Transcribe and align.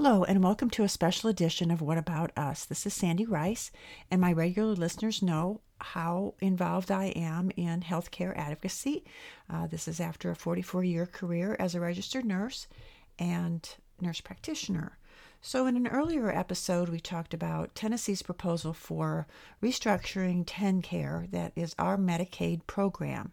Hello, 0.00 0.22
and 0.22 0.44
welcome 0.44 0.70
to 0.70 0.84
a 0.84 0.88
special 0.88 1.28
edition 1.28 1.72
of 1.72 1.80
What 1.82 1.98
About 1.98 2.30
Us. 2.38 2.64
This 2.64 2.86
is 2.86 2.94
Sandy 2.94 3.26
Rice, 3.26 3.72
and 4.12 4.20
my 4.20 4.32
regular 4.32 4.74
listeners 4.74 5.22
know 5.22 5.60
how 5.80 6.34
involved 6.40 6.92
I 6.92 7.06
am 7.16 7.50
in 7.56 7.80
healthcare 7.80 8.32
advocacy. 8.36 9.02
Uh, 9.50 9.66
this 9.66 9.88
is 9.88 9.98
after 9.98 10.30
a 10.30 10.36
44 10.36 10.84
year 10.84 11.04
career 11.04 11.56
as 11.58 11.74
a 11.74 11.80
registered 11.80 12.24
nurse 12.24 12.68
and 13.18 13.68
nurse 14.00 14.20
practitioner. 14.20 14.98
So, 15.40 15.66
in 15.66 15.74
an 15.74 15.88
earlier 15.88 16.30
episode, 16.30 16.90
we 16.90 17.00
talked 17.00 17.34
about 17.34 17.74
Tennessee's 17.74 18.22
proposal 18.22 18.72
for 18.72 19.26
restructuring 19.60 20.44
TennCare, 20.44 21.28
that 21.32 21.50
is 21.56 21.74
our 21.76 21.96
Medicaid 21.98 22.68
program. 22.68 23.32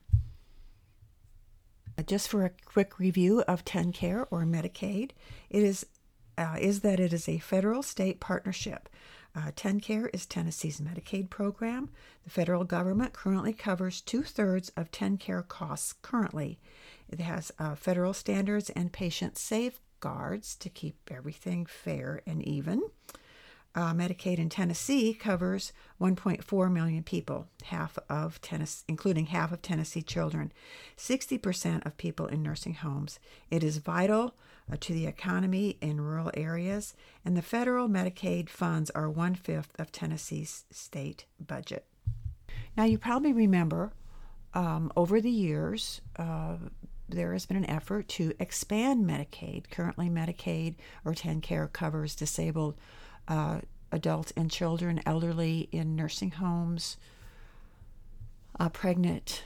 Just 2.07 2.27
for 2.27 2.43
a 2.43 2.51
quick 2.65 2.97
review 2.97 3.41
of 3.47 3.63
TennCare 3.63 4.25
or 4.31 4.45
Medicaid, 4.45 5.11
it 5.51 5.61
is 5.61 5.85
uh, 6.37 6.57
is 6.59 6.81
that 6.81 6.99
it 6.99 7.13
is 7.13 7.27
a 7.27 7.39
federal 7.39 7.83
state 7.83 8.19
partnership. 8.19 8.89
Uh, 9.35 9.51
TennCare 9.55 10.09
is 10.13 10.25
Tennessee's 10.25 10.79
Medicaid 10.79 11.29
program. 11.29 11.89
The 12.23 12.29
federal 12.29 12.63
government 12.63 13.11
currently 13.13 13.51
covers 13.51 13.99
two 13.99 14.23
thirds 14.23 14.69
of 14.77 14.91
TennCare 14.91 15.47
costs 15.47 15.93
currently. 16.01 16.57
It 17.09 17.19
has 17.19 17.51
uh, 17.59 17.75
federal 17.75 18.13
standards 18.13 18.69
and 18.69 18.93
patient 18.93 19.37
safeguards 19.37 20.55
to 20.55 20.69
keep 20.69 20.95
everything 21.11 21.65
fair 21.65 22.21
and 22.25 22.41
even. 22.47 22.83
Uh, 23.75 23.93
Medicaid 23.93 24.37
in 24.37 24.47
Tennessee 24.47 25.13
covers 25.13 25.73
1.4 25.99 26.71
million 26.71 27.03
people, 27.03 27.47
half 27.63 27.99
of 28.09 28.39
Tennessee, 28.39 28.85
including 28.87 29.25
half 29.25 29.51
of 29.51 29.61
Tennessee 29.61 30.01
children, 30.01 30.53
60% 30.97 31.85
of 31.85 31.97
people 31.97 32.25
in 32.27 32.41
nursing 32.41 32.75
homes. 32.75 33.19
It 33.51 33.65
is 33.65 33.79
vital 33.79 34.33
to 34.79 34.93
the 34.93 35.05
economy 35.05 35.77
in 35.81 36.01
rural 36.01 36.31
areas, 36.33 36.95
and 37.23 37.37
the 37.37 37.41
federal 37.41 37.87
Medicaid 37.87 38.49
funds 38.49 38.89
are 38.91 39.09
one 39.09 39.35
fifth 39.35 39.73
of 39.79 39.91
Tennessee's 39.91 40.65
state 40.71 41.25
budget. 41.39 41.85
Now, 42.75 42.83
you 42.83 42.97
probably 42.97 43.31
remember 43.31 43.93
um, 44.53 44.91
over 44.95 45.21
the 45.21 45.29
years, 45.29 46.01
uh, 46.17 46.55
there 47.07 47.33
has 47.33 47.45
been 47.45 47.57
an 47.57 47.69
effort 47.69 48.07
to 48.09 48.33
expand 48.39 49.05
Medicaid. 49.05 49.69
Currently, 49.69 50.09
Medicaid 50.09 50.75
or 51.03 51.13
TennCare 51.13 51.71
covers 51.71 52.15
disabled 52.15 52.75
uh, 53.27 53.61
adults 53.91 54.33
and 54.35 54.49
children, 54.49 55.01
elderly 55.05 55.69
in 55.71 55.95
nursing 55.95 56.31
homes, 56.31 56.97
uh, 58.59 58.69
pregnant 58.69 59.43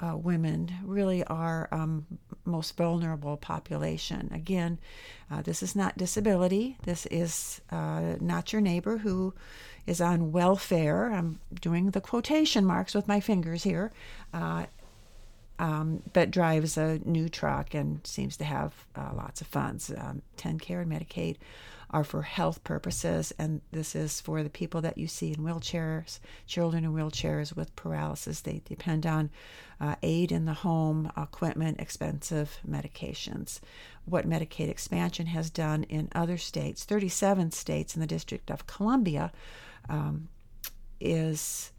uh, 0.00 0.16
women 0.16 0.72
really 0.84 1.22
are 1.24 1.68
um, 1.72 2.06
most 2.44 2.76
vulnerable 2.76 3.36
population. 3.36 4.30
Again, 4.34 4.78
uh, 5.30 5.42
this 5.42 5.62
is 5.62 5.76
not 5.76 5.98
disability. 5.98 6.76
This 6.84 7.06
is 7.06 7.60
uh, 7.70 8.16
not 8.20 8.52
your 8.52 8.62
neighbor 8.62 8.98
who 8.98 9.34
is 9.86 10.00
on 10.00 10.32
welfare. 10.32 11.12
I'm 11.12 11.40
doing 11.60 11.90
the 11.90 12.00
quotation 12.00 12.64
marks 12.64 12.94
with 12.94 13.06
my 13.06 13.20
fingers 13.20 13.62
here. 13.62 13.92
Uh, 14.32 14.66
um, 15.58 16.02
but 16.14 16.30
drives 16.30 16.78
a 16.78 17.00
new 17.04 17.28
truck 17.28 17.74
and 17.74 18.00
seems 18.06 18.38
to 18.38 18.44
have 18.44 18.72
uh, 18.96 19.10
lots 19.14 19.42
of 19.42 19.46
funds. 19.46 19.92
Um, 19.94 20.22
care 20.58 20.80
and 20.80 20.90
Medicaid 20.90 21.36
are 21.90 22.04
for 22.04 22.22
health 22.22 22.62
purposes, 22.62 23.32
and 23.38 23.60
this 23.72 23.96
is 23.96 24.20
for 24.20 24.42
the 24.42 24.50
people 24.50 24.80
that 24.80 24.96
you 24.96 25.08
see 25.08 25.32
in 25.32 25.40
wheelchairs, 25.40 26.20
children 26.46 26.84
in 26.84 26.92
wheelchairs 26.92 27.54
with 27.54 27.74
paralysis. 27.74 28.40
They 28.40 28.62
depend 28.64 29.06
on 29.06 29.30
uh, 29.80 29.96
aid 30.02 30.30
in 30.30 30.44
the 30.44 30.54
home, 30.54 31.10
equipment, 31.16 31.80
expensive 31.80 32.58
medications. 32.68 33.60
What 34.04 34.28
Medicaid 34.28 34.68
expansion 34.68 35.26
has 35.26 35.50
done 35.50 35.84
in 35.84 36.08
other 36.14 36.38
states, 36.38 36.84
37 36.84 37.50
states 37.50 37.94
in 37.94 38.00
the 38.00 38.06
District 38.06 38.50
of 38.50 38.66
Columbia, 38.66 39.32
um, 39.88 40.28
is 41.00 41.72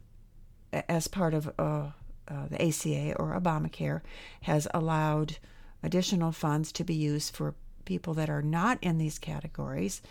as 0.72 1.08
part 1.08 1.34
of 1.34 1.52
uh, 1.58 1.90
uh, 2.28 2.46
the 2.48 2.62
ACA 2.62 3.14
or 3.18 3.38
Obamacare 3.38 4.00
has 4.42 4.68
allowed 4.72 5.38
additional 5.82 6.32
funds 6.32 6.72
to 6.72 6.84
be 6.84 6.94
used 6.94 7.34
for 7.34 7.54
people 7.84 8.14
that 8.14 8.30
are 8.30 8.42
not 8.42 8.78
in 8.82 8.98
these 8.98 9.18
categories, 9.18 10.02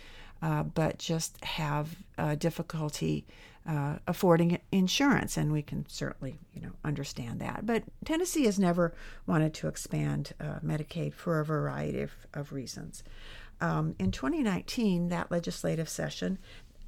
uh, 0.42 0.62
but 0.62 0.98
just 0.98 1.42
have 1.44 1.96
uh, 2.18 2.34
difficulty 2.34 3.24
uh, 3.66 3.96
affording 4.06 4.58
insurance, 4.72 5.36
and 5.36 5.52
we 5.52 5.62
can 5.62 5.86
certainly, 5.88 6.38
you 6.52 6.60
know, 6.60 6.72
understand 6.84 7.40
that. 7.40 7.64
But 7.64 7.84
Tennessee 8.04 8.44
has 8.46 8.58
never 8.58 8.92
wanted 9.26 9.54
to 9.54 9.68
expand 9.68 10.32
uh, 10.40 10.58
Medicaid 10.64 11.14
for 11.14 11.38
a 11.38 11.44
variety 11.44 12.02
of, 12.02 12.10
of 12.34 12.52
reasons. 12.52 13.04
Um, 13.60 13.94
in 14.00 14.10
2019, 14.10 15.08
that 15.10 15.30
legislative 15.30 15.88
session, 15.88 16.38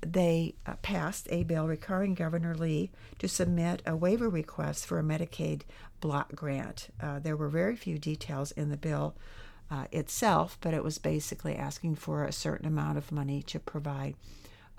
they 0.00 0.56
uh, 0.66 0.74
passed 0.82 1.28
a 1.30 1.44
bill 1.44 1.68
requiring 1.68 2.14
Governor 2.14 2.56
Lee 2.56 2.90
to 3.20 3.28
submit 3.28 3.80
a 3.86 3.96
waiver 3.96 4.28
request 4.28 4.84
for 4.84 4.98
a 4.98 5.02
Medicaid 5.04 5.62
block 6.00 6.34
grant. 6.34 6.88
Uh, 7.00 7.20
there 7.20 7.36
were 7.36 7.48
very 7.48 7.76
few 7.76 7.98
details 7.98 8.50
in 8.50 8.70
the 8.70 8.76
bill 8.76 9.14
uh, 9.70 9.86
itself, 9.92 10.58
but 10.60 10.74
it 10.74 10.84
was 10.84 10.98
basically 10.98 11.56
asking 11.56 11.96
for 11.96 12.24
a 12.24 12.32
certain 12.32 12.66
amount 12.66 12.98
of 12.98 13.12
money 13.12 13.42
to 13.42 13.58
provide 13.58 14.14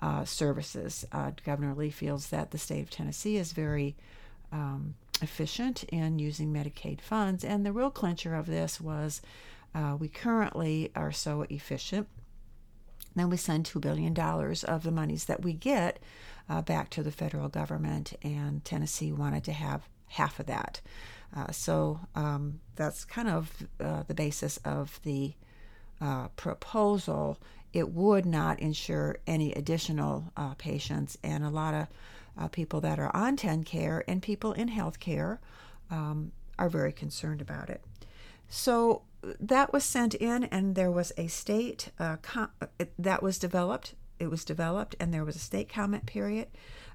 uh, 0.00 0.24
services. 0.24 1.04
Uh, 1.12 1.32
Governor 1.44 1.74
Lee 1.74 1.90
feels 1.90 2.28
that 2.28 2.50
the 2.50 2.58
state 2.58 2.82
of 2.82 2.90
Tennessee 2.90 3.36
is 3.36 3.52
very 3.52 3.96
um, 4.52 4.94
efficient 5.22 5.84
in 5.84 6.18
using 6.18 6.52
Medicaid 6.52 7.00
funds, 7.00 7.44
and 7.44 7.64
the 7.64 7.72
real 7.72 7.90
clincher 7.90 8.34
of 8.34 8.46
this 8.46 8.80
was 8.80 9.20
uh, 9.74 9.96
we 9.98 10.08
currently 10.08 10.90
are 10.94 11.12
so 11.12 11.46
efficient 11.50 12.08
then 13.16 13.30
we 13.30 13.36
send 13.36 13.64
$2 13.64 13.80
billion 13.80 14.16
of 14.18 14.82
the 14.82 14.90
monies 14.90 15.24
that 15.24 15.42
we 15.42 15.54
get 15.54 15.98
uh, 16.48 16.62
back 16.62 16.90
to 16.90 17.02
the 17.02 17.10
federal 17.10 17.48
government, 17.48 18.12
and 18.22 18.64
Tennessee 18.64 19.10
wanted 19.10 19.42
to 19.44 19.52
have 19.52 19.88
half 20.08 20.40
of 20.40 20.46
that. 20.46 20.80
Uh, 21.36 21.50
so 21.50 22.00
um, 22.14 22.60
that's 22.76 23.04
kind 23.04 23.28
of 23.28 23.50
uh, 23.80 24.02
the 24.06 24.14
basis 24.14 24.58
of 24.64 25.00
the 25.02 25.34
uh, 26.00 26.28
proposal. 26.28 27.38
It 27.72 27.90
would 27.90 28.24
not 28.24 28.60
insure 28.60 29.18
any 29.26 29.52
additional 29.52 30.32
uh, 30.36 30.54
patients, 30.54 31.18
and 31.22 31.44
a 31.44 31.50
lot 31.50 31.74
of 31.74 31.86
uh, 32.38 32.48
people 32.48 32.80
that 32.82 32.98
are 32.98 33.14
on 33.14 33.36
TennCare 33.36 34.02
and 34.06 34.22
people 34.22 34.52
in 34.52 34.68
healthcare 34.68 35.38
um, 35.90 36.32
are 36.58 36.68
very 36.68 36.92
concerned 36.92 37.40
about 37.40 37.70
it. 37.70 37.82
So 38.48 39.02
that 39.40 39.72
was 39.72 39.84
sent 39.84 40.14
in, 40.14 40.44
and 40.44 40.74
there 40.74 40.90
was 40.90 41.12
a 41.16 41.26
state 41.26 41.90
uh, 41.98 42.16
com- 42.22 42.52
that 42.98 43.22
was 43.22 43.38
developed. 43.38 43.94
It 44.18 44.30
was 44.30 44.44
developed, 44.44 44.94
and 45.00 45.12
there 45.12 45.24
was 45.24 45.36
a 45.36 45.40
state 45.40 45.68
comment 45.68 46.06
period, 46.06 46.48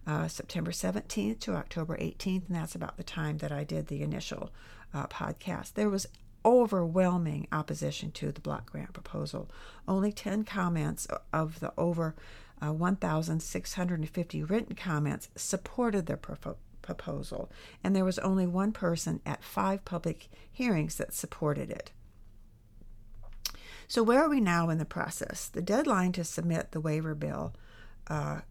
uh, 0.08 0.28
September 0.28 0.72
17th 0.72 1.40
to 1.40 1.56
October 1.56 1.98
18th, 1.98 2.48
and 2.48 2.56
that's 2.56 2.76
about 2.76 2.98
the 2.98 3.04
time 3.04 3.38
that 3.40 3.52
I 3.52 3.64
did 3.64 3.88
the 3.88 4.02
initial 4.02 4.52
uh, 4.94 5.08
podcast. 5.08 5.74
There 5.74 5.90
was 5.90 6.08
overwhelming 6.44 7.48
opposition 7.52 8.12
to 8.12 8.32
the 8.32 8.42
block 8.42 8.72
grant 8.72 8.94
proposal. 8.94 9.50
Only 9.88 10.12
10 10.12 10.44
comments 10.44 11.08
of 11.32 11.60
the 11.60 11.72
over 11.78 12.16
uh, 12.62 12.74
1,650 12.74 14.44
written 14.44 14.76
comments 14.76 15.30
supported 15.36 16.06
the 16.06 16.18
proposal 16.18 16.58
proposal, 16.82 17.52
and 17.84 17.96
there 17.96 18.06
was 18.06 18.20
only 18.20 18.48
one 18.48 18.72
person 18.72 19.22
at 19.26 19.44
five 19.44 19.86
public 19.86 20.30
hearings 20.52 20.96
that 20.96 21.14
supported 21.14 21.70
it. 21.70 21.92
So, 23.88 24.04
where 24.04 24.24
are 24.24 24.30
we 24.30 24.42
now 24.42 24.70
in 24.70 24.78
the 24.78 24.86
process? 24.86 25.48
The 25.48 25.62
deadline 25.62 26.12
to 26.14 26.24
submit 26.24 26.72
the 26.72 26.82
waiver 26.82 27.14
bill 27.14 27.54
uh, 28.08 28.42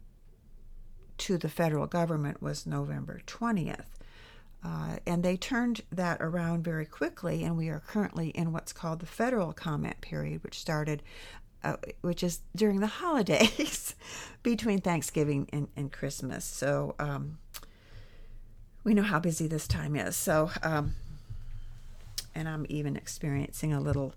to 1.21 1.37
the 1.37 1.49
federal 1.49 1.85
government 1.85 2.41
was 2.41 2.65
November 2.65 3.21
20th. 3.27 3.85
Uh, 4.63 4.97
and 5.05 5.23
they 5.23 5.37
turned 5.37 5.81
that 5.91 6.17
around 6.19 6.63
very 6.63 6.85
quickly, 6.85 7.43
and 7.43 7.57
we 7.57 7.69
are 7.69 7.79
currently 7.79 8.29
in 8.29 8.51
what's 8.51 8.73
called 8.73 8.99
the 8.99 9.05
federal 9.05 9.53
comment 9.53 9.99
period, 10.01 10.43
which 10.43 10.59
started, 10.59 11.01
uh, 11.63 11.77
which 12.01 12.23
is 12.23 12.39
during 12.55 12.79
the 12.79 12.87
holidays 13.01 13.95
between 14.43 14.81
Thanksgiving 14.81 15.47
and, 15.53 15.67
and 15.75 15.91
Christmas. 15.91 16.43
So 16.43 16.95
um, 16.97 17.37
we 18.83 18.93
know 18.93 19.03
how 19.03 19.19
busy 19.19 19.47
this 19.47 19.67
time 19.67 19.95
is. 19.95 20.15
So, 20.15 20.49
um, 20.63 20.95
and 22.33 22.49
I'm 22.49 22.65
even 22.69 22.95
experiencing 22.95 23.73
a 23.73 23.79
little 23.79 24.13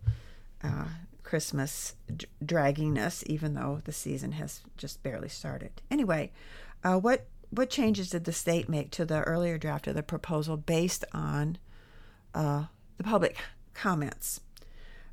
uh, 0.63 0.87
Christmas 1.23 1.95
d- 2.15 2.27
dragginess, 2.45 3.25
even 3.25 3.55
though 3.55 3.81
the 3.85 3.93
season 3.93 4.33
has 4.33 4.61
just 4.77 5.03
barely 5.03 5.29
started. 5.29 5.83
Anyway, 5.91 6.33
uh, 6.85 6.99
what 6.99 7.27
what 7.51 7.71
changes 7.71 8.11
did 8.11 8.25
the 8.25 8.33
state 8.33 8.69
make 8.69 8.91
to 8.91 9.05
the 9.05 9.23
earlier 9.23 9.59
draft 9.59 9.87
of 9.87 9.95
the 9.95 10.03
proposal 10.03 10.57
based 10.57 11.05
on 11.13 11.59
uh, 12.35 12.65
the 12.97 13.05
public 13.05 13.39
comments? 13.75 14.41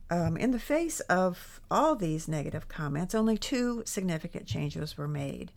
Um, 0.09 0.35
in 0.35 0.51
the 0.51 0.59
face 0.59 0.99
of 1.01 1.61
all 1.69 1.95
these 1.95 2.27
negative 2.27 2.67
comments, 2.67 3.15
only 3.15 3.37
two 3.37 3.83
significant 3.85 4.45
changes 4.45 4.97
were 4.97 5.07
made. 5.07 5.51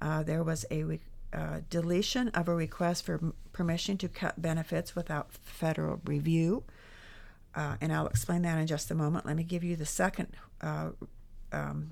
Uh, 0.00 0.22
there 0.22 0.42
was 0.42 0.64
a 0.70 0.84
re- 0.84 1.00
uh, 1.32 1.60
deletion 1.68 2.28
of 2.28 2.48
a 2.48 2.54
request 2.54 3.04
for 3.04 3.32
permission 3.52 3.98
to 3.98 4.08
cut 4.08 4.40
benefits 4.40 4.96
without 4.96 5.32
federal 5.32 6.00
review 6.04 6.64
uh, 7.54 7.76
and 7.80 7.92
I'll 7.92 8.06
explain 8.06 8.42
that 8.42 8.58
in 8.58 8.66
just 8.66 8.90
a 8.90 8.94
moment. 8.94 9.26
Let 9.26 9.36
me 9.36 9.42
give 9.42 9.64
you 9.64 9.76
the 9.76 9.86
second 9.86 10.28
uh, 10.60 10.90
um, 11.52 11.90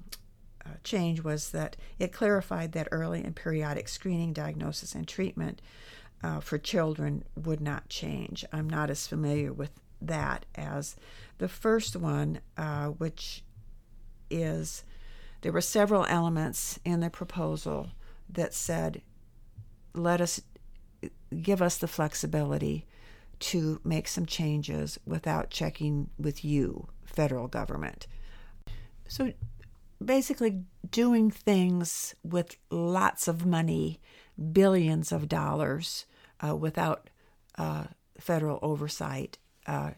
change 0.84 1.22
was 1.22 1.50
that 1.50 1.76
it 1.98 2.12
clarified 2.12 2.72
that 2.72 2.88
early 2.90 3.22
and 3.22 3.34
periodic 3.34 3.88
screening, 3.88 4.32
diagnosis, 4.32 4.94
and 4.94 5.06
treatment 5.06 5.60
uh, 6.22 6.40
for 6.40 6.58
children 6.58 7.24
would 7.36 7.60
not 7.60 7.88
change. 7.88 8.44
I'm 8.52 8.68
not 8.68 8.90
as 8.90 9.06
familiar 9.06 9.52
with 9.52 9.70
that 10.00 10.46
as 10.54 10.96
the 11.38 11.48
first 11.48 11.96
one, 11.96 12.40
uh, 12.56 12.86
which 12.86 13.42
is 14.30 14.84
there 15.40 15.52
were 15.52 15.60
several 15.60 16.04
elements 16.06 16.78
in 16.84 17.00
the 17.00 17.10
proposal 17.10 17.90
that 18.28 18.54
said, 18.54 19.02
let 19.94 20.20
us 20.20 20.40
give 21.42 21.62
us 21.62 21.76
the 21.76 21.88
flexibility 21.88 22.86
to 23.38 23.80
make 23.84 24.08
some 24.08 24.26
changes 24.26 24.98
without 25.06 25.50
checking 25.50 26.10
with 26.18 26.44
you, 26.44 26.88
federal 27.04 27.46
government. 27.46 28.06
So 29.06 29.32
basically, 30.04 30.62
doing 30.90 31.30
things 31.30 32.14
with 32.22 32.56
lots 32.70 33.28
of 33.28 33.44
money, 33.44 34.00
billions 34.52 35.12
of 35.12 35.28
dollars, 35.28 36.06
uh, 36.44 36.54
without 36.56 37.10
uh, 37.56 37.84
federal 38.18 38.58
oversight, 38.62 39.38
uh, 39.66 39.90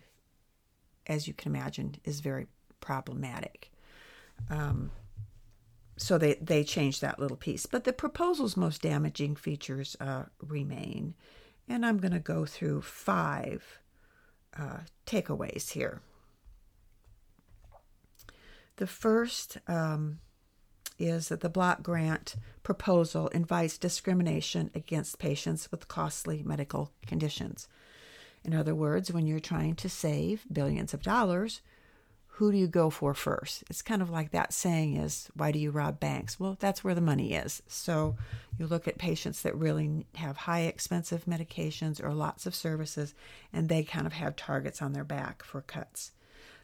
as 1.06 1.28
you 1.28 1.34
can 1.34 1.54
imagine, 1.54 1.96
is 2.04 2.20
very 2.20 2.46
problematic. 2.80 3.70
Um, 4.48 4.90
so 5.96 6.16
they, 6.16 6.34
they 6.34 6.64
changed 6.64 7.02
that 7.02 7.18
little 7.18 7.36
piece. 7.36 7.66
But 7.66 7.84
the 7.84 7.92
proposal's 7.92 8.56
most 8.56 8.80
damaging 8.80 9.36
features 9.36 9.96
uh, 10.00 10.24
remain. 10.40 11.14
And 11.68 11.84
I'm 11.84 11.98
going 11.98 12.12
to 12.12 12.20
go 12.20 12.46
through 12.46 12.82
five 12.82 13.80
uh, 14.58 14.78
takeaways 15.06 15.72
here. 15.72 16.00
The 18.80 18.86
first 18.86 19.58
um, 19.68 20.20
is 20.98 21.28
that 21.28 21.40
the 21.40 21.50
block 21.50 21.82
grant 21.82 22.36
proposal 22.62 23.28
invites 23.28 23.76
discrimination 23.76 24.70
against 24.74 25.18
patients 25.18 25.70
with 25.70 25.86
costly 25.86 26.42
medical 26.42 26.90
conditions. 27.06 27.68
In 28.42 28.54
other 28.54 28.74
words, 28.74 29.12
when 29.12 29.26
you're 29.26 29.38
trying 29.38 29.74
to 29.74 29.90
save 29.90 30.46
billions 30.50 30.94
of 30.94 31.02
dollars, 31.02 31.60
who 32.26 32.50
do 32.50 32.56
you 32.56 32.66
go 32.66 32.88
for 32.88 33.12
first? 33.12 33.64
It's 33.68 33.82
kind 33.82 34.00
of 34.00 34.08
like 34.08 34.30
that 34.30 34.54
saying 34.54 34.96
is, 34.96 35.28
why 35.34 35.52
do 35.52 35.58
you 35.58 35.70
rob 35.70 36.00
banks? 36.00 36.40
Well, 36.40 36.56
that's 36.58 36.82
where 36.82 36.94
the 36.94 37.02
money 37.02 37.34
is. 37.34 37.62
So 37.66 38.16
you 38.58 38.66
look 38.66 38.88
at 38.88 38.96
patients 38.96 39.42
that 39.42 39.54
really 39.54 40.06
have 40.14 40.38
high 40.38 40.60
expensive 40.60 41.26
medications 41.26 42.02
or 42.02 42.14
lots 42.14 42.46
of 42.46 42.54
services, 42.54 43.14
and 43.52 43.68
they 43.68 43.82
kind 43.82 44.06
of 44.06 44.14
have 44.14 44.36
targets 44.36 44.80
on 44.80 44.94
their 44.94 45.04
back 45.04 45.42
for 45.42 45.60
cuts. 45.60 46.12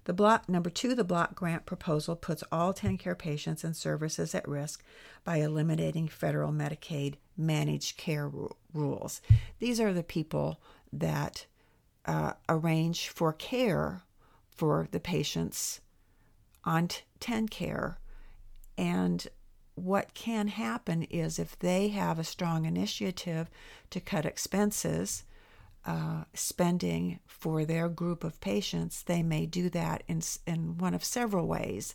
The 0.06 0.12
block 0.12 0.48
number 0.48 0.70
two, 0.70 0.94
the 0.94 1.02
block 1.02 1.34
grant 1.34 1.66
proposal 1.66 2.14
puts 2.14 2.44
all 2.52 2.72
TennCare 2.72 3.18
patients 3.18 3.64
and 3.64 3.76
services 3.76 4.36
at 4.36 4.46
risk 4.46 4.84
by 5.24 5.38
eliminating 5.38 6.06
federal 6.06 6.52
Medicaid 6.52 7.14
managed 7.36 7.96
care 7.96 8.30
rules. 8.72 9.20
These 9.58 9.80
are 9.80 9.92
the 9.92 10.04
people 10.04 10.60
that 10.92 11.46
uh, 12.06 12.34
arrange 12.48 13.08
for 13.08 13.32
care 13.32 14.02
for 14.48 14.86
the 14.92 15.00
patients 15.00 15.80
on 16.62 16.88
TennCare. 17.18 17.96
And 18.78 19.26
what 19.74 20.14
can 20.14 20.46
happen 20.46 21.02
is 21.02 21.40
if 21.40 21.58
they 21.58 21.88
have 21.88 22.20
a 22.20 22.24
strong 22.24 22.64
initiative 22.64 23.50
to 23.90 23.98
cut 23.98 24.24
expenses, 24.24 25.24
uh, 25.86 26.24
spending 26.34 27.20
for 27.26 27.64
their 27.64 27.88
group 27.88 28.24
of 28.24 28.40
patients, 28.40 29.02
they 29.02 29.22
may 29.22 29.46
do 29.46 29.70
that 29.70 30.02
in, 30.08 30.20
in 30.46 30.76
one 30.78 30.94
of 30.94 31.04
several 31.04 31.46
ways. 31.46 31.94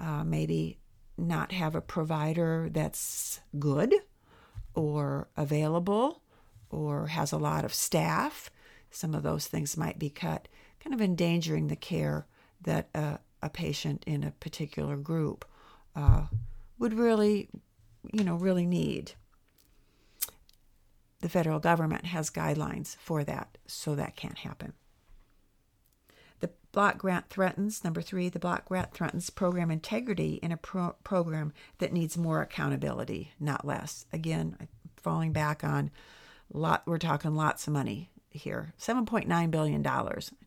Uh, 0.00 0.24
maybe 0.24 0.78
not 1.16 1.52
have 1.52 1.74
a 1.74 1.80
provider 1.80 2.68
that's 2.72 3.40
good 3.58 3.94
or 4.74 5.28
available 5.36 6.22
or 6.70 7.08
has 7.08 7.32
a 7.32 7.38
lot 7.38 7.64
of 7.64 7.74
staff. 7.74 8.50
Some 8.90 9.14
of 9.14 9.22
those 9.22 9.46
things 9.46 9.76
might 9.76 9.98
be 9.98 10.10
cut 10.10 10.48
kind 10.80 10.94
of 10.94 11.00
endangering 11.00 11.68
the 11.68 11.76
care 11.76 12.26
that 12.62 12.88
a, 12.94 13.18
a 13.42 13.50
patient 13.50 14.04
in 14.06 14.24
a 14.24 14.30
particular 14.32 14.96
group 14.96 15.44
uh, 15.96 16.26
would 16.78 16.94
really, 16.94 17.48
you 18.12 18.24
know, 18.24 18.36
really 18.36 18.66
need. 18.66 19.12
The 21.20 21.28
federal 21.28 21.58
government 21.58 22.06
has 22.06 22.30
guidelines 22.30 22.96
for 22.96 23.24
that, 23.24 23.58
so 23.66 23.94
that 23.94 24.16
can't 24.16 24.38
happen. 24.38 24.72
The 26.40 26.50
block 26.70 26.98
grant 26.98 27.28
threatens, 27.28 27.82
number 27.82 28.00
three, 28.00 28.28
the 28.28 28.38
block 28.38 28.66
grant 28.66 28.92
threatens 28.94 29.28
program 29.30 29.70
integrity 29.70 30.34
in 30.42 30.52
a 30.52 30.56
pro- 30.56 30.94
program 31.02 31.52
that 31.78 31.92
needs 31.92 32.16
more 32.16 32.40
accountability, 32.40 33.32
not 33.40 33.66
less. 33.66 34.06
Again, 34.12 34.68
falling 34.96 35.32
back 35.32 35.64
on 35.64 35.90
lot, 36.52 36.82
we're 36.86 36.98
talking 36.98 37.34
lots 37.34 37.66
of 37.66 37.72
money 37.72 38.10
here 38.30 38.72
$7.9 38.78 39.50
billion. 39.50 39.86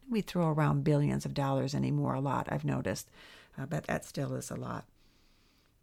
We 0.09 0.21
throw 0.21 0.49
around 0.49 0.83
billions 0.83 1.25
of 1.25 1.33
dollars 1.33 1.75
anymore, 1.75 2.13
a 2.13 2.21
lot, 2.21 2.47
I've 2.49 2.65
noticed, 2.65 3.09
uh, 3.57 3.65
but 3.65 3.85
that 3.87 4.05
still 4.05 4.33
is 4.35 4.49
a 4.51 4.55
lot 4.55 4.85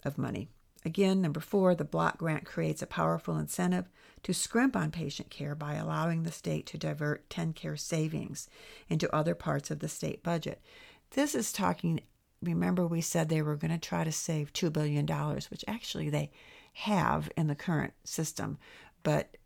of 0.05 0.19
money. 0.19 0.49
Again, 0.89 1.21
number 1.21 1.41
four, 1.41 1.75
the 1.75 1.85
block 1.85 2.17
grant 2.17 2.47
creates 2.47 2.81
a 2.81 2.87
powerful 2.87 3.37
incentive 3.37 3.91
to 4.23 4.33
scrimp 4.33 4.75
on 4.75 4.91
patient 4.91 5.29
care 5.29 5.55
by 5.55 5.75
allowing 5.75 6.23
the 6.23 6.33
state 6.33 6.65
to 6.69 6.79
divert 6.79 7.29
TennCare 7.29 7.79
savings 7.79 8.49
into 8.89 9.15
other 9.15 9.35
parts 9.35 9.71
of 9.71 9.81
the 9.81 9.89
state 9.91 10.23
budget. 10.23 10.63
This 11.11 11.35
is 11.35 11.53
talking, 11.53 12.01
remember, 12.43 12.87
we 12.87 13.03
said 13.03 13.29
they 13.29 13.43
were 13.43 13.55
going 13.55 13.71
to 13.71 13.77
try 13.77 14.03
to 14.03 14.11
save 14.11 14.55
$2 14.55 14.73
billion, 14.73 15.07
which 15.51 15.63
actually 15.69 16.09
they 16.09 16.31
have 16.73 17.31
in 17.37 17.49
the 17.49 17.55
current 17.55 17.93
system, 18.05 18.57
but 19.03 19.37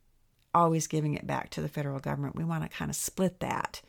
always 0.54 0.86
giving 0.86 1.14
it 1.14 1.26
back 1.26 1.50
to 1.50 1.60
the 1.60 1.68
federal 1.68 1.98
government. 1.98 2.36
We 2.36 2.44
want 2.44 2.62
to 2.62 2.68
kind 2.68 2.88
of 2.88 2.94
split 2.94 3.40
that 3.40 3.82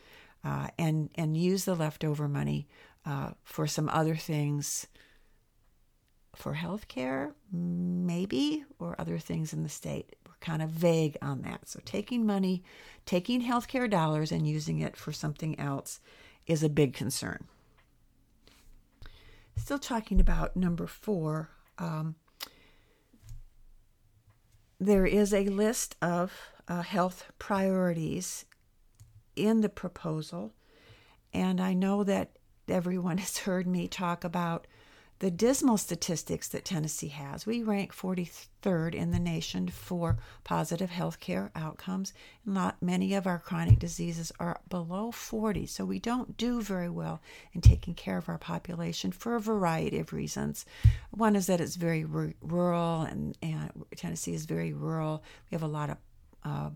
uh, 0.44 0.70
and 0.80 1.12
and 1.14 1.38
use 1.38 1.66
the 1.66 1.76
leftover 1.76 2.28
money 2.28 2.68
uh, 3.06 3.34
for 3.44 3.68
some 3.68 3.90
other 3.90 4.16
things, 4.16 4.88
for 6.36 6.54
health 6.54 6.88
care, 6.88 7.34
maybe, 7.52 8.66
or 8.80 8.96
other 9.00 9.20
things 9.20 9.54
in 9.54 9.64
the 9.64 9.70
state. 9.70 10.16
We're 10.26 10.34
kind 10.42 10.62
of 10.62 10.70
vague 10.70 11.18
on 11.22 11.42
that. 11.44 11.70
So 11.70 11.80
taking 11.86 12.26
money, 12.26 12.64
taking 13.06 13.42
health 13.42 13.68
care 13.68 13.88
dollars 13.88 14.32
and 14.32 14.48
using 14.48 14.80
it 14.80 14.98
for 14.98 15.12
something 15.12 15.60
else 15.60 16.00
is 16.48 16.64
a 16.64 16.70
big 16.70 16.94
concern. 16.94 17.46
Still 19.56 19.80
talking 19.80 20.20
about 20.20 20.56
number 20.56 20.88
four. 20.88 21.50
Um, 21.78 22.16
there 24.80 25.06
is 25.06 25.34
a 25.34 25.46
list 25.46 25.96
of 26.02 26.34
uh, 26.68 26.82
health 26.82 27.32
priorities 27.40 28.46
in 29.36 29.62
the 29.62 29.70
proposal. 29.70 30.54
And 31.34 31.60
I 31.62 31.74
know 31.74 32.04
that 32.04 32.38
everyone 32.68 33.18
has 33.20 33.40
heard 33.40 33.68
me 33.68 33.88
talk 33.88 34.24
about 34.24 34.68
the 35.24 35.32
dismal 35.32 35.78
statistics 35.78 36.50
that 36.50 36.66
Tennessee 36.66 37.08
has. 37.08 37.46
We 37.46 37.64
rank 37.64 37.96
43rd 37.96 38.94
in 38.94 39.12
the 39.12 39.20
nation 39.20 39.70
for 39.70 40.18
positive 40.44 40.90
health 40.90 41.22
care 41.22 41.50
outcomes. 41.56 42.12
Not 42.46 42.82
many 42.82 43.14
of 43.14 43.26
our 43.26 43.40
chronic 43.40 43.80
diseases 43.80 44.34
are 44.38 44.60
below 44.68 45.12
40, 45.12 45.66
so 45.66 45.86
we 45.86 45.98
don't 45.98 46.36
do 46.36 46.62
very 46.62 46.90
well 46.90 47.22
in 47.54 47.62
taking 47.62 47.94
care 47.94 48.18
of 48.18 48.28
our 48.28 48.38
population 48.38 49.14
for 49.14 49.38
a 49.38 49.40
variety 49.40 49.98
of 50.00 50.12
reasons. 50.12 50.66
One 51.12 51.38
is 51.38 51.48
that 51.48 51.62
it's 51.62 51.78
very 51.78 52.04
r- 52.04 52.34
rural, 52.42 53.04
and, 53.04 53.38
and, 53.42 53.72
Tennessee 53.96 54.34
is 54.34 54.44
very 54.44 54.74
rural. 54.74 55.24
We 55.50 55.56
have 55.56 55.64
a 55.64 55.68
lot 55.68 55.90
of 55.90 55.98
uh, 56.44 56.70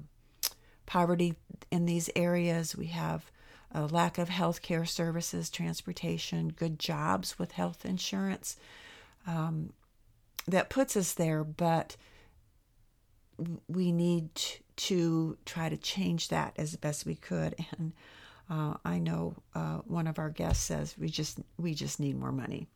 poverty 0.85 1.35
in 1.69 1.85
these 1.85 2.09
areas. 2.15 2.77
We 2.77 2.87
have 2.87 3.29
a 3.71 3.85
lack 3.85 4.17
of 4.17 4.29
health 4.29 4.61
care 4.61 4.85
services, 4.85 5.49
transportation, 5.49 6.49
good 6.49 6.79
jobs 6.79 7.37
with 7.37 7.53
health 7.53 7.85
insurance. 7.85 8.57
Um, 9.25 9.73
that 10.47 10.69
puts 10.69 10.95
us 10.95 11.13
there, 11.13 11.43
but 11.43 11.97
we 13.67 13.91
need 13.91 14.29
to 14.77 15.37
try 15.45 15.69
to 15.69 15.77
change 15.77 16.29
that 16.29 16.53
as 16.57 16.75
best 16.75 17.05
we 17.05 17.15
could. 17.15 17.55
And 17.77 17.93
uh, 18.49 18.75
I 18.85 18.99
know 18.99 19.35
uh, 19.53 19.79
one 19.79 20.07
of 20.07 20.19
our 20.19 20.29
guests 20.29 20.63
says 20.63 20.95
we 20.97 21.09
just 21.09 21.39
we 21.57 21.73
just 21.73 21.99
need 21.99 22.17
more 22.17 22.31
money. 22.31 22.67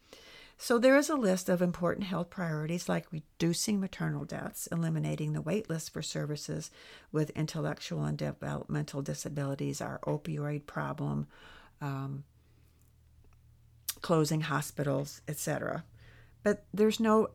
So 0.63 0.77
there 0.77 0.95
is 0.95 1.09
a 1.09 1.15
list 1.15 1.49
of 1.49 1.59
important 1.63 2.05
health 2.05 2.29
priorities 2.29 2.87
like 2.87 3.11
reducing 3.11 3.79
maternal 3.79 4.25
deaths, 4.25 4.67
eliminating 4.71 5.33
the 5.33 5.41
wait 5.41 5.71
list 5.71 5.91
for 5.91 6.03
services 6.03 6.69
with 7.11 7.31
intellectual 7.31 8.03
and 8.03 8.15
developmental 8.15 9.01
disabilities, 9.01 9.81
our 9.81 9.99
opioid 10.05 10.67
problem, 10.67 11.25
um, 11.81 12.25
closing 14.01 14.41
hospitals, 14.41 15.21
etc. 15.27 15.83
But 16.43 16.63
there's 16.71 16.99
no 16.99 17.29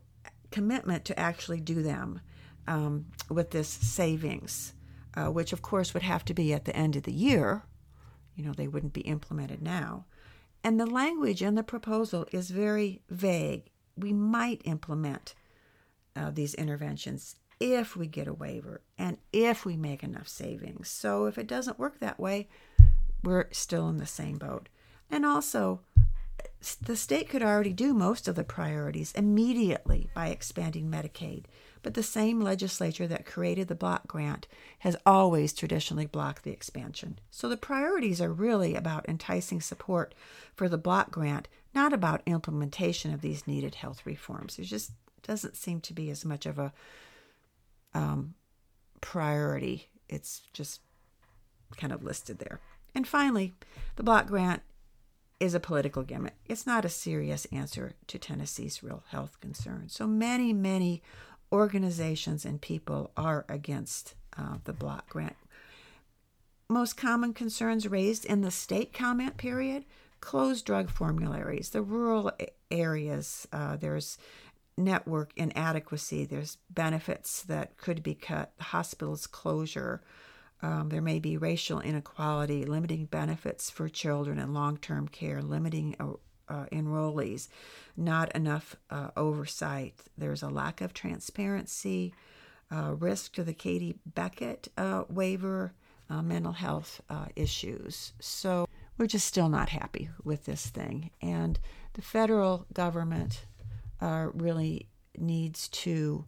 commitment 0.52 1.04
to 1.06 1.18
actually 1.18 1.60
do 1.60 1.82
them 1.82 2.20
um, 2.68 3.06
with 3.28 3.50
this 3.50 3.68
savings, 3.68 4.72
uh, 5.14 5.32
which 5.32 5.52
of 5.52 5.62
course 5.62 5.94
would 5.94 6.04
have 6.04 6.24
to 6.26 6.32
be 6.32 6.54
at 6.54 6.64
the 6.64 6.76
end 6.76 6.94
of 6.94 7.02
the 7.02 7.12
year. 7.12 7.64
You 8.36 8.44
know, 8.44 8.52
they 8.52 8.68
wouldn't 8.68 8.92
be 8.92 9.00
implemented 9.00 9.62
now. 9.62 10.04
And 10.66 10.80
the 10.80 10.86
language 10.86 11.42
in 11.42 11.54
the 11.54 11.62
proposal 11.62 12.26
is 12.32 12.50
very 12.50 13.00
vague. 13.08 13.70
we 13.96 14.12
might 14.12 14.62
implement 14.64 15.36
uh, 16.16 16.32
these 16.32 16.54
interventions 16.54 17.36
if 17.60 17.94
we 17.94 18.08
get 18.08 18.26
a 18.26 18.34
waiver 18.34 18.80
and 18.98 19.18
if 19.32 19.64
we 19.64 19.76
make 19.76 20.02
enough 20.02 20.26
savings. 20.26 20.88
So 20.88 21.26
if 21.26 21.38
it 21.38 21.46
doesn't 21.46 21.78
work 21.78 22.00
that 22.00 22.18
way, 22.18 22.48
we're 23.22 23.46
still 23.52 23.88
in 23.88 23.98
the 23.98 24.06
same 24.06 24.38
boat. 24.38 24.68
And 25.08 25.24
also, 25.24 25.82
the 26.82 26.96
state 26.96 27.28
could 27.28 27.42
already 27.42 27.72
do 27.72 27.94
most 27.94 28.28
of 28.28 28.34
the 28.34 28.44
priorities 28.44 29.12
immediately 29.12 30.08
by 30.14 30.28
expanding 30.28 30.90
Medicaid. 30.90 31.44
But 31.82 31.94
the 31.94 32.02
same 32.02 32.40
legislature 32.40 33.06
that 33.06 33.26
created 33.26 33.68
the 33.68 33.76
block 33.76 34.08
grant 34.08 34.48
has 34.80 34.96
always 35.06 35.52
traditionally 35.52 36.06
blocked 36.06 36.42
the 36.42 36.50
expansion. 36.50 37.20
So 37.30 37.48
the 37.48 37.56
priorities 37.56 38.20
are 38.20 38.32
really 38.32 38.74
about 38.74 39.08
enticing 39.08 39.60
support 39.60 40.14
for 40.54 40.68
the 40.68 40.78
block 40.78 41.12
grant, 41.12 41.46
not 41.74 41.92
about 41.92 42.22
implementation 42.26 43.14
of 43.14 43.20
these 43.20 43.46
needed 43.46 43.76
health 43.76 44.04
reforms. 44.04 44.56
There 44.56 44.64
just 44.64 44.90
doesn't 45.22 45.56
seem 45.56 45.80
to 45.82 45.92
be 45.92 46.10
as 46.10 46.24
much 46.24 46.46
of 46.46 46.58
a 46.58 46.72
um, 47.94 48.34
priority. 49.00 49.88
It's 50.08 50.42
just 50.52 50.80
kind 51.76 51.92
of 51.92 52.02
listed 52.02 52.38
there. 52.38 52.60
And 52.94 53.06
finally, 53.06 53.54
the 53.96 54.02
block 54.02 54.26
grant 54.26 54.62
is 55.38 55.54
a 55.54 55.60
political 55.60 56.02
gimmick. 56.02 56.34
It's 56.46 56.66
not 56.66 56.84
a 56.84 56.88
serious 56.88 57.46
answer 57.46 57.92
to 58.06 58.18
Tennessee's 58.18 58.82
real 58.82 59.04
health 59.08 59.40
concerns. 59.40 59.94
So 59.94 60.06
many, 60.06 60.52
many 60.52 61.02
organizations 61.52 62.44
and 62.44 62.60
people 62.60 63.10
are 63.16 63.44
against 63.48 64.14
uh, 64.38 64.58
the 64.64 64.72
block 64.72 65.08
grant. 65.08 65.36
Most 66.68 66.96
common 66.96 67.32
concerns 67.32 67.86
raised 67.86 68.24
in 68.24 68.40
the 68.40 68.50
state 68.50 68.92
comment 68.92 69.36
period 69.36 69.84
closed 70.20 70.64
drug 70.64 70.90
formularies, 70.90 71.70
the 71.70 71.82
rural 71.82 72.32
areas, 72.70 73.46
uh, 73.52 73.76
there's 73.76 74.18
network 74.76 75.32
inadequacy, 75.36 76.24
there's 76.24 76.58
benefits 76.68 77.42
that 77.42 77.76
could 77.76 78.02
be 78.02 78.14
cut, 78.14 78.52
hospitals 78.60 79.26
closure, 79.26 80.02
um, 80.66 80.88
there 80.88 81.00
may 81.00 81.20
be 81.20 81.36
racial 81.36 81.78
inequality, 81.78 82.64
limiting 82.64 83.06
benefits 83.06 83.70
for 83.70 83.88
children 83.88 84.40
in 84.40 84.52
long 84.52 84.78
term 84.78 85.06
care, 85.06 85.40
limiting 85.40 85.94
uh, 86.00 86.14
uh, 86.48 86.66
enrollees, 86.72 87.46
not 87.96 88.34
enough 88.34 88.74
uh, 88.90 89.10
oversight. 89.16 89.94
There's 90.18 90.42
a 90.42 90.48
lack 90.48 90.80
of 90.80 90.92
transparency, 90.92 92.12
uh, 92.72 92.96
risk 92.98 93.34
to 93.34 93.44
the 93.44 93.54
Katie 93.54 94.00
Beckett 94.04 94.66
uh, 94.76 95.04
waiver, 95.08 95.72
uh, 96.10 96.22
mental 96.22 96.52
health 96.52 97.00
issues. 97.36 98.12
So 98.18 98.66
we're 98.98 99.06
just 99.06 99.26
still 99.26 99.48
not 99.48 99.68
happy 99.68 100.08
with 100.24 100.46
this 100.46 100.66
thing. 100.66 101.10
And 101.22 101.60
the 101.92 102.02
federal 102.02 102.66
government 102.72 103.46
really 104.00 104.88
needs 105.16 105.68
to 105.68 106.24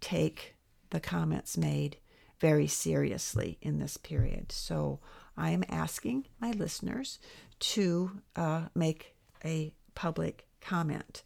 take 0.00 0.54
the 0.90 1.00
comments 1.00 1.56
made 1.56 1.96
very 2.40 2.66
seriously 2.66 3.58
in 3.60 3.78
this 3.78 3.96
period. 3.96 4.50
So 4.50 5.00
I 5.36 5.50
am 5.50 5.64
asking 5.68 6.26
my 6.40 6.50
listeners 6.52 7.18
to 7.60 8.10
uh, 8.34 8.66
make 8.74 9.14
a 9.44 9.72
public 9.94 10.46
comment 10.60 11.22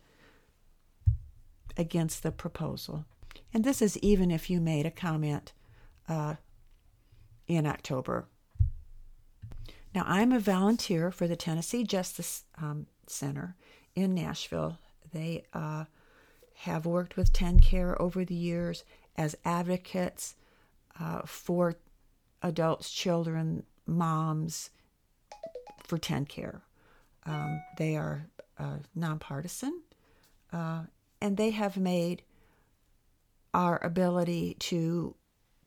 against 1.76 2.22
the 2.22 2.32
proposal. 2.32 3.04
And 3.52 3.64
this 3.64 3.80
is 3.80 3.96
even 3.98 4.30
if 4.30 4.50
you 4.50 4.60
made 4.60 4.86
a 4.86 4.90
comment 4.90 5.52
uh, 6.08 6.34
in 7.46 7.66
October. 7.66 8.26
Now, 9.94 10.04
I'm 10.06 10.32
a 10.32 10.40
volunteer 10.40 11.12
for 11.12 11.28
the 11.28 11.36
Tennessee 11.36 11.84
Justice 11.84 12.44
um, 12.60 12.86
Center 13.06 13.54
in 13.94 14.14
Nashville. 14.14 14.78
They 15.12 15.44
uh, 15.52 15.84
have 16.54 16.84
worked 16.84 17.16
with 17.16 17.32
TennCare 17.32 17.98
over 18.00 18.24
the 18.24 18.34
years 18.34 18.82
as 19.16 19.36
advocates 19.44 20.34
uh, 21.00 21.22
for 21.24 21.76
adults, 22.42 22.90
children, 22.90 23.64
moms 23.86 24.70
for 25.82 25.98
TennCare. 25.98 26.60
Um, 27.26 27.62
they 27.78 27.96
are 27.96 28.28
uh, 28.58 28.78
nonpartisan, 28.94 29.82
uh, 30.52 30.82
and 31.20 31.36
they 31.36 31.50
have 31.50 31.76
made 31.76 32.22
our 33.52 33.82
ability 33.84 34.56
to 34.58 35.14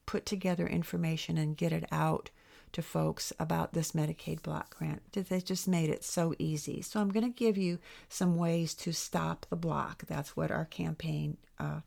put 0.06 0.26
together 0.26 0.68
information 0.68 1.38
and 1.38 1.58
get 1.58 1.72
it 1.72 1.86
out 1.92 2.30
to 2.74 2.82
folks 2.82 3.32
about 3.40 3.74
this 3.74 3.94
Medicaid 3.94 4.42
block 4.42 4.78
grant. 4.78 5.02
They 5.14 5.42
just 5.42 5.68
made 5.68 5.90
it 5.90 6.04
so 6.04 6.36
easy. 6.38 6.82
So 6.82 7.00
I'm 7.00 7.10
going 7.10 7.26
to 7.26 7.32
give 7.32 7.58
you 7.58 7.80
some 8.10 8.36
ways 8.36 8.74
to 8.76 8.92
stop 8.92 9.46
the 9.50 9.56
block. 9.56 10.04
That's 10.08 10.36
what 10.36 10.52
our 10.52 10.66
campaign 10.66 11.38
uh, 11.60 11.82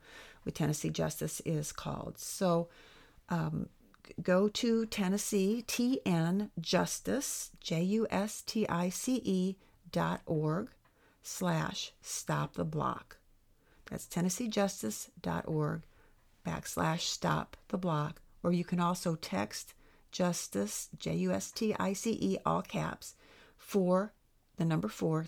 with 0.45 0.55
Tennessee 0.55 0.91
Justice 0.91 1.41
is 1.45 1.71
called. 1.71 2.19
So 2.19 2.69
um, 3.31 3.69
go 4.23 4.49
to 4.49 4.87
Tennessee 4.87 5.65
TN 5.67 6.51
Justice 6.61 7.51
J 7.61 7.83
U 7.83 8.07
S 8.11 8.43
T 8.43 8.69
I 8.69 8.89
C 8.89 9.23
E 9.25 9.57
dot 9.91 10.21
org 10.27 10.71
slash 11.23 11.93
stop 12.03 12.55
the 12.55 12.65
block. 12.65 13.19
That's 13.91 14.07
TennesseeJustice.org 14.07 15.83
backslash 16.47 17.01
stop 17.01 17.57
the 17.69 17.79
block. 17.79 18.21
Or 18.43 18.53
you 18.53 18.65
can 18.65 18.81
also 18.81 19.17
text 19.17 19.75
justice 20.13 20.89
J 20.99 21.15
U 21.17 21.33
S 21.33 21.51
T 21.51 21.75
I 21.79 21.93
C 21.93 22.13
E 22.21 22.39
all 22.45 22.63
caps 22.63 23.15
for 23.57 24.13
the 24.57 24.65
number 24.65 24.89
four 24.89 25.27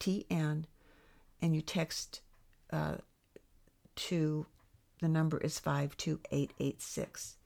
TN 0.00 0.64
and 1.40 1.54
you 1.54 1.60
text 1.60 2.20
uh, 2.72 2.96
to 3.96 4.46
the 5.00 5.08
number 5.08 5.38
is 5.38 5.58
52886. 5.58 7.36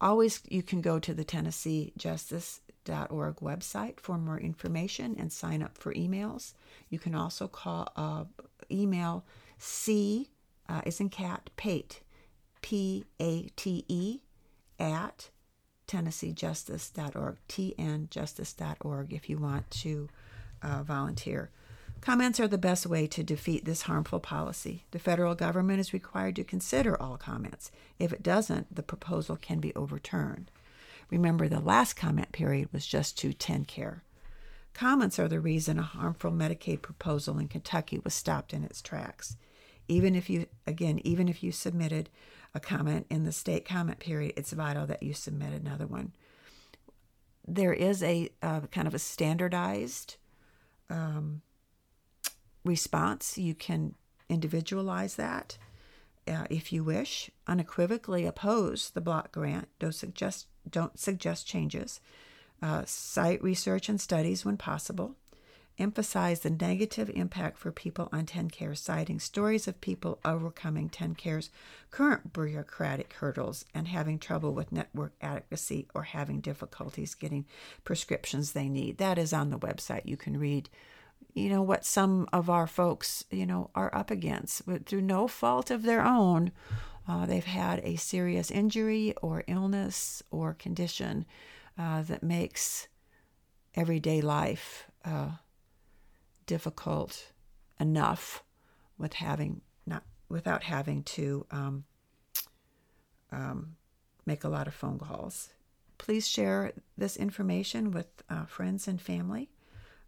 Always, 0.00 0.40
you 0.48 0.62
can 0.62 0.80
go 0.80 0.98
to 0.98 1.12
the 1.14 1.24
TennesseeJustice.org 1.24 3.36
website 3.36 4.00
for 4.00 4.18
more 4.18 4.38
information 4.38 5.16
and 5.18 5.32
sign 5.32 5.62
up 5.62 5.78
for 5.78 5.94
emails. 5.94 6.52
You 6.90 6.98
can 6.98 7.14
also 7.14 7.48
call 7.48 7.88
uh, 7.96 8.24
email 8.70 9.24
C 9.58 10.30
uh, 10.68 10.82
is 10.84 11.00
in 11.00 11.08
cat 11.08 11.48
Pate 11.56 12.00
P 12.60 13.06
A 13.20 13.48
T 13.56 13.84
E 13.88 14.20
at 14.78 15.30
TennesseeJustice.org 15.88 17.38
tnjustice.org 17.48 19.12
if 19.12 19.30
you 19.30 19.38
want 19.38 19.70
to 19.70 20.08
uh, 20.62 20.82
volunteer. 20.82 21.50
Comments 22.00 22.38
are 22.38 22.48
the 22.48 22.58
best 22.58 22.86
way 22.86 23.06
to 23.08 23.24
defeat 23.24 23.64
this 23.64 23.82
harmful 23.82 24.20
policy. 24.20 24.84
The 24.92 24.98
federal 24.98 25.34
government 25.34 25.80
is 25.80 25.92
required 25.92 26.36
to 26.36 26.44
consider 26.44 27.00
all 27.00 27.16
comments. 27.16 27.70
If 27.98 28.12
it 28.12 28.22
doesn't, 28.22 28.74
the 28.74 28.82
proposal 28.82 29.36
can 29.36 29.58
be 29.58 29.74
overturned. 29.74 30.50
Remember, 31.10 31.48
the 31.48 31.60
last 31.60 31.94
comment 31.94 32.32
period 32.32 32.72
was 32.72 32.86
just 32.86 33.18
to 33.18 33.32
TennCare. 33.32 34.00
Comments 34.74 35.18
are 35.18 35.28
the 35.28 35.40
reason 35.40 35.78
a 35.78 35.82
harmful 35.82 36.30
Medicaid 36.30 36.82
proposal 36.82 37.38
in 37.38 37.48
Kentucky 37.48 37.98
was 38.04 38.14
stopped 38.14 38.52
in 38.52 38.62
its 38.62 38.82
tracks. 38.82 39.36
Even 39.88 40.14
if 40.14 40.28
you, 40.28 40.46
again, 40.66 41.00
even 41.02 41.28
if 41.28 41.42
you 41.42 41.50
submitted 41.50 42.10
a 42.54 42.60
comment 42.60 43.06
in 43.08 43.24
the 43.24 43.32
state 43.32 43.64
comment 43.64 43.98
period, 44.00 44.34
it's 44.36 44.52
vital 44.52 44.86
that 44.86 45.02
you 45.02 45.14
submit 45.14 45.52
another 45.52 45.86
one. 45.86 46.12
There 47.46 47.72
is 47.72 48.02
a 48.02 48.28
uh, 48.42 48.60
kind 48.72 48.86
of 48.86 48.94
a 48.94 48.98
standardized 48.98 50.16
um, 50.90 51.42
response. 52.66 53.38
You 53.38 53.54
can 53.54 53.94
individualize 54.28 55.16
that 55.16 55.56
uh, 56.28 56.44
if 56.50 56.72
you 56.72 56.84
wish. 56.84 57.30
Unequivocally 57.46 58.26
oppose 58.26 58.90
the 58.90 59.00
block 59.00 59.32
grant. 59.32 59.68
Don't 59.78 59.94
suggest 59.94 60.46
don't 60.68 60.98
suggest 60.98 61.46
changes. 61.46 62.00
Uh, 62.60 62.82
cite 62.86 63.42
research 63.42 63.88
and 63.88 64.00
studies 64.00 64.44
when 64.44 64.56
possible. 64.56 65.14
Emphasize 65.78 66.40
the 66.40 66.48
negative 66.48 67.10
impact 67.14 67.58
for 67.58 67.70
people 67.70 68.08
on 68.10 68.24
TennCare, 68.24 68.76
citing 68.76 69.20
stories 69.20 69.68
of 69.68 69.78
people 69.82 70.18
overcoming 70.24 70.88
TennCare's 70.88 71.50
current 71.90 72.32
bureaucratic 72.32 73.12
hurdles 73.12 73.66
and 73.74 73.86
having 73.86 74.18
trouble 74.18 74.54
with 74.54 74.72
network 74.72 75.12
adequacy 75.20 75.86
or 75.94 76.04
having 76.04 76.40
difficulties 76.40 77.14
getting 77.14 77.44
prescriptions 77.84 78.52
they 78.52 78.70
need. 78.70 78.96
That 78.96 79.18
is 79.18 79.34
on 79.34 79.50
the 79.50 79.58
website. 79.58 80.06
You 80.06 80.16
can 80.16 80.38
read 80.38 80.70
you 81.34 81.50
know 81.50 81.62
what 81.62 81.84
some 81.84 82.26
of 82.32 82.48
our 82.48 82.66
folks 82.66 83.24
you 83.30 83.46
know 83.46 83.70
are 83.74 83.94
up 83.94 84.10
against. 84.10 84.66
But 84.66 84.86
through 84.86 85.02
no 85.02 85.28
fault 85.28 85.70
of 85.70 85.82
their 85.82 86.04
own 86.04 86.52
uh, 87.08 87.26
they've 87.26 87.44
had 87.44 87.80
a 87.80 87.96
serious 87.96 88.50
injury 88.50 89.14
or 89.22 89.44
illness 89.46 90.22
or 90.30 90.54
condition 90.54 91.24
uh, 91.78 92.02
that 92.02 92.22
makes 92.22 92.88
everyday 93.74 94.20
life 94.20 94.90
uh, 95.04 95.30
difficult 96.46 97.32
enough 97.78 98.42
with 98.98 99.14
having 99.14 99.60
not 99.86 100.02
without 100.28 100.64
having 100.64 101.02
to 101.04 101.46
um, 101.50 101.84
um, 103.30 103.76
make 104.24 104.42
a 104.42 104.48
lot 104.48 104.66
of 104.66 104.74
phone 104.74 104.98
calls. 104.98 105.50
Please 105.98 106.26
share 106.26 106.72
this 106.98 107.16
information 107.16 107.90
with 107.90 108.06
uh, 108.28 108.44
friends 108.46 108.88
and 108.88 109.00
family 109.00 109.50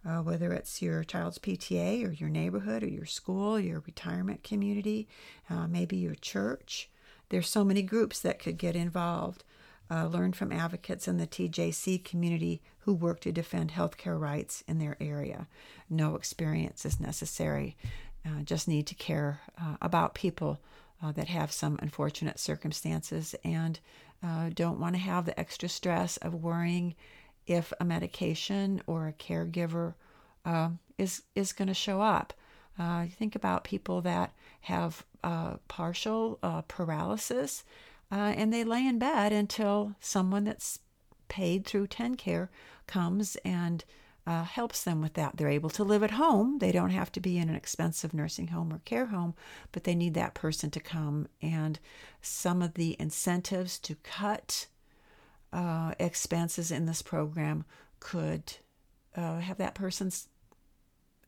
uh, 0.06 0.18
whether 0.18 0.52
it's 0.52 0.80
your 0.80 1.04
child's 1.04 1.38
PTA 1.38 2.06
or 2.06 2.12
your 2.12 2.28
neighborhood 2.28 2.82
or 2.82 2.88
your 2.88 3.06
school, 3.06 3.58
your 3.58 3.80
retirement 3.80 4.42
community, 4.42 5.08
uh, 5.50 5.66
maybe 5.66 5.96
your 5.96 6.14
church. 6.14 6.88
There's 7.28 7.48
so 7.48 7.64
many 7.64 7.82
groups 7.82 8.20
that 8.20 8.38
could 8.38 8.58
get 8.58 8.76
involved. 8.76 9.44
Uh, 9.90 10.06
learn 10.06 10.34
from 10.34 10.52
advocates 10.52 11.08
in 11.08 11.16
the 11.16 11.26
TJC 11.26 12.04
community 12.04 12.60
who 12.80 12.92
work 12.92 13.20
to 13.20 13.32
defend 13.32 13.72
healthcare 13.72 14.20
rights 14.20 14.62
in 14.68 14.78
their 14.78 14.96
area. 15.00 15.46
No 15.88 16.14
experience 16.14 16.84
is 16.84 17.00
necessary. 17.00 17.74
Uh, 18.24 18.42
just 18.42 18.68
need 18.68 18.86
to 18.86 18.94
care 18.94 19.40
uh, 19.58 19.76
about 19.80 20.14
people 20.14 20.58
uh, 21.02 21.12
that 21.12 21.28
have 21.28 21.50
some 21.50 21.78
unfortunate 21.80 22.38
circumstances 22.38 23.34
and 23.44 23.80
don't 24.54 24.80
want 24.80 24.94
to 24.96 25.00
have 25.00 25.24
the 25.24 25.38
extra 25.38 25.68
stress 25.68 26.16
of 26.18 26.34
worrying 26.34 26.94
if 27.48 27.72
a 27.80 27.84
medication 27.84 28.82
or 28.86 29.08
a 29.08 29.12
caregiver 29.12 29.94
uh, 30.44 30.70
is 30.96 31.22
is 31.34 31.52
going 31.52 31.68
to 31.68 31.74
show 31.74 32.00
up. 32.00 32.32
Uh, 32.78 33.06
think 33.06 33.34
about 33.34 33.64
people 33.64 34.00
that 34.02 34.32
have 34.62 35.04
uh, 35.24 35.54
partial 35.66 36.38
uh, 36.42 36.62
paralysis 36.62 37.64
uh, 38.10 38.32
and 38.36 38.52
they 38.52 38.64
lay 38.64 38.86
in 38.86 38.98
bed 38.98 39.32
until 39.32 39.94
someone 40.00 40.44
that's 40.44 40.78
paid 41.28 41.66
through 41.66 41.86
TennCare 41.86 42.48
comes 42.86 43.36
and 43.44 43.84
uh, 44.26 44.44
helps 44.44 44.84
them 44.84 45.00
with 45.00 45.14
that. 45.14 45.36
They're 45.36 45.48
able 45.48 45.70
to 45.70 45.84
live 45.84 46.02
at 46.02 46.12
home. 46.12 46.58
They 46.58 46.72
don't 46.72 46.90
have 46.90 47.10
to 47.12 47.20
be 47.20 47.38
in 47.38 47.48
an 47.48 47.54
expensive 47.54 48.12
nursing 48.14 48.48
home 48.48 48.72
or 48.72 48.80
care 48.84 49.06
home, 49.06 49.34
but 49.72 49.84
they 49.84 49.94
need 49.94 50.14
that 50.14 50.34
person 50.34 50.70
to 50.70 50.80
come. 50.80 51.28
And 51.40 51.78
some 52.20 52.62
of 52.62 52.74
the 52.74 52.96
incentives 52.98 53.78
to 53.80 53.94
cut 53.96 54.66
uh, 55.52 55.94
expenses 55.98 56.70
in 56.70 56.86
this 56.86 57.02
program 57.02 57.64
could 58.00 58.54
uh, 59.16 59.38
have 59.38 59.58
that 59.58 59.74
person's 59.74 60.28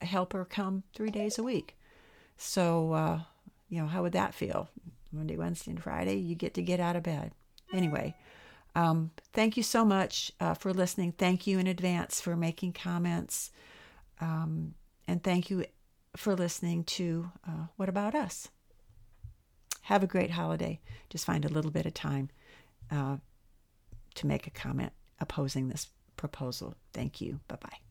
helper 0.02 0.44
come 0.44 0.82
three 0.94 1.10
days 1.10 1.38
a 1.38 1.42
week. 1.42 1.76
So, 2.36 2.92
uh, 2.92 3.20
you 3.68 3.80
know, 3.80 3.86
how 3.86 4.02
would 4.02 4.12
that 4.12 4.34
feel? 4.34 4.68
Monday, 5.12 5.36
Wednesday, 5.36 5.72
and 5.72 5.82
Friday, 5.82 6.16
you 6.16 6.34
get 6.34 6.54
to 6.54 6.62
get 6.62 6.80
out 6.80 6.96
of 6.96 7.02
bed. 7.02 7.32
Anyway, 7.72 8.14
um, 8.74 9.10
thank 9.32 9.56
you 9.56 9.62
so 9.62 9.84
much 9.84 10.32
uh, 10.40 10.54
for 10.54 10.72
listening. 10.72 11.12
Thank 11.12 11.46
you 11.46 11.58
in 11.58 11.66
advance 11.66 12.20
for 12.20 12.36
making 12.36 12.72
comments. 12.72 13.50
Um, 14.20 14.74
and 15.08 15.22
thank 15.22 15.50
you 15.50 15.64
for 16.16 16.34
listening 16.34 16.84
to 16.84 17.30
uh, 17.46 17.66
What 17.76 17.88
About 17.88 18.14
Us? 18.14 18.48
Have 19.82 20.02
a 20.02 20.08
great 20.08 20.30
holiday. 20.30 20.80
Just 21.08 21.24
find 21.24 21.44
a 21.44 21.48
little 21.48 21.70
bit 21.70 21.86
of 21.86 21.94
time 21.94 22.30
uh, 22.90 23.16
to 24.14 24.26
make 24.26 24.46
a 24.46 24.50
comment 24.50 24.92
opposing 25.20 25.68
this 25.68 25.88
proposal. 26.16 26.74
Thank 26.92 27.20
you. 27.20 27.40
Bye 27.48 27.58
bye. 27.60 27.89